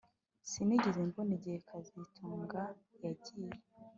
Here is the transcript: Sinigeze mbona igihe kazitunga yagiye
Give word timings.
Sinigeze 0.49 0.99
mbona 1.09 1.31
igihe 1.37 1.57
kazitunga 1.67 2.61
yagiye 3.03 3.51